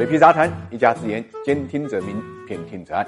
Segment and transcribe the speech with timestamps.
[0.00, 2.16] 水皮杂谈，一家之言，兼听则明，
[2.48, 3.06] 偏听则暗。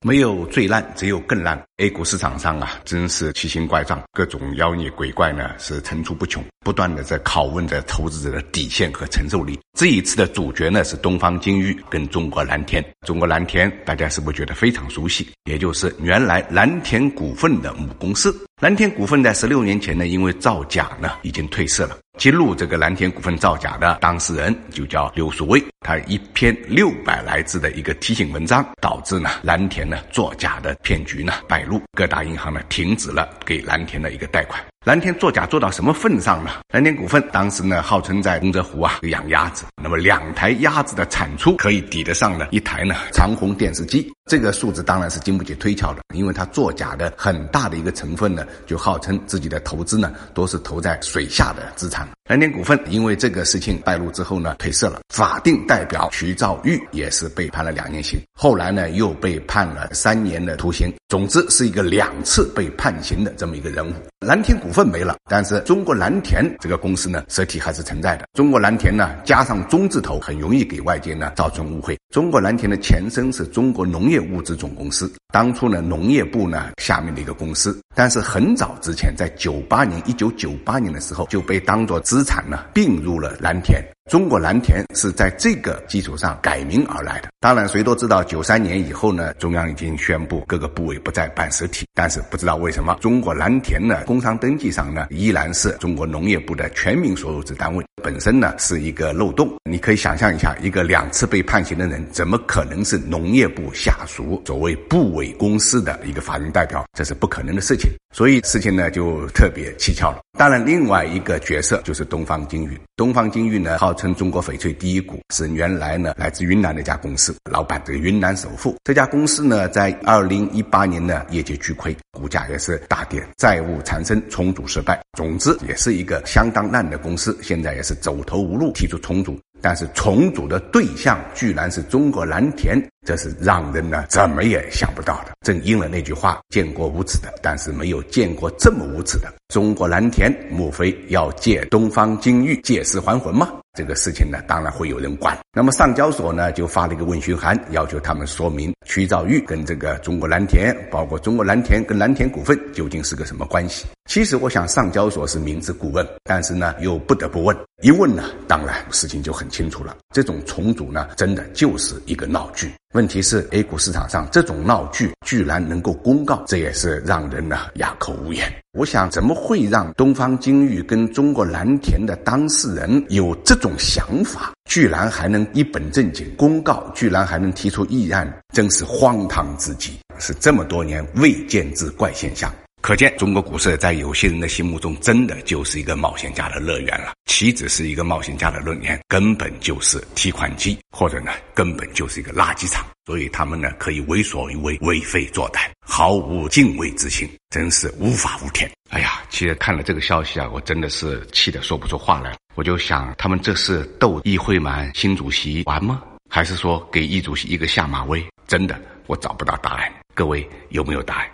[0.00, 1.62] 没有最烂，只有更烂。
[1.76, 9.60] A 股市场上啊，真是奇形怪状，各种妖孽鬼怪呢是层出不穷，不断的在拷问着投资者的底线和承受力。
[9.78, 12.82] 这一次的主角呢是东方金玉跟中国蓝田。
[13.06, 15.28] 中国蓝田大家是不是觉得非常熟悉？
[15.44, 18.34] 也就是原来蓝田股份的母公司。
[18.62, 21.98] 蓝田股份在十六年前呢，因为造假呢已经退市了。
[22.20, 34.62] 揭露这个蓝田股份造假的当事人就叫刘树卫，他一篇六百来字的一个提醒文章，导致呢蓝田呢作假的骗局呢败露，各大银行呢停止了给蓝田的一个贷款。
[34.86, 36.52] 蓝天作假做到什么份上呢？
[36.72, 52.08] 蓝天股份当时呢号称在洪泽湖啊养鸭子，那么两台鸭子的产出可以抵得上呢一台呢长虹电视机，这个数字当然是经不起推敲的，因为它作假的很大的一个成分呢，就号称自己的投资呢都是投在水下的资产。
[52.26, 55.00] 蓝天股份因为这个事情败露之后呢，退市了。
[55.12, 60.90] 法定代表徐兆玉也是被判了两年刑，后来呢又被判了三年的徒刑。
[61.08, 63.92] 总之是一个两次被判刑的这么一个人物。
[64.26, 68.28] 蓝田股份没了，但是中国蓝田这个公司呢，实体还是存在的。
[68.34, 71.98] 中国蓝田呢，加上中字头，很容易给外界呢造成误会。
[72.10, 83.82] 中国蓝田的前身是中国农业物资总公司，当初呢农业部呢下面的一个公司，但是很早之前，在九八年，一九九八年的时候就被当做资产呢并入了蓝田。
[84.10, 87.28] 中国蓝田是在这个基础上改名而来的。
[87.38, 91.86] 当然，谁都知道，九三年以后呢，中央已经宣布各个部委不再办实体。
[91.94, 99.48] 但是不知道为什么，中国蓝田呢，工商登记上呢，依然是中国农业部的全民所有制单位，本身呢是一个漏洞。
[99.70, 106.84] 你可以想象一下，一个两次被判刑的人，怎么可能是农业部下属所谓部委公司的一个法人代表？
[106.94, 107.88] 这是不可能的事情。
[108.12, 110.18] 所以事情呢就特别蹊跷了。
[110.36, 112.76] 当然，另外一个角色就是东方金玉。
[112.96, 118.74] 东方金玉呢，号称中国翡翠第一股，是原来呢来自云南的一家公司，老板这个云南首富。
[118.82, 124.98] 这家公司呢，在二零一八年呢业绩巨亏，股价也是大跌，债务缠身，重组失败。
[125.18, 129.38] 总之，也是一个相当烂的公司，现在也是走投无路，提出重组。
[129.62, 135.32] 但是重组的对象居然是中国蓝田，这是让人呢怎么也想不到的。
[135.44, 139.30] 正应了那句话：见过无耻的，但是没有见过这么无耻的。
[139.48, 143.50] 中国蓝田莫非要借东方金玉借尸还魂吗？
[143.72, 145.38] 这个事情呢，当然会有人管。
[145.52, 153.86] 那么上交所呢，就发了一个问询函，要求他们说明曲兆玉跟这个中国蓝田，包括中国蓝田跟蓝田股份究竟是个什么关系。
[154.10, 157.56] 其实我想上交所是明知故问，但是呢，又不得不问。
[157.80, 159.96] 一问呢，当然事情就很清楚了。
[160.12, 162.72] 这种重组呢，真的就是一个闹剧。
[162.92, 168.52] 问题是 A 股市场上这种闹剧居然能够公告，这也是让人呢哑口无言。
[168.72, 182.52] 我想，怎么会让东方金玉跟中国蓝田的当事人有这种想法，居然还能一本正经公告，居然还能提出议案，真是荒唐至极，是这么多年未见之怪现象。
[182.80, 187.12] 可见，中国股市在有些人的心目中，真的就是一个冒险家的乐园了。
[187.26, 192.84] 岂止是一个冒险家的乐园，根本就是提款机，或者呢，根本就是一个垃圾场。
[193.04, 198.68] 所以他们呢，可以为所欲为，为非作歹，毫无敬畏之心，真是无法无天。
[198.88, 202.34] 哎呀，其实看了这个消息啊，我真的是气得说不出话来。
[202.54, 206.02] 我就想，他们这是逗易会满新主席玩吗？
[206.30, 208.24] 还是说给易主席一个下马威？
[208.46, 209.92] 真的，我找不到答案。
[210.14, 211.28] 各位有没有答案？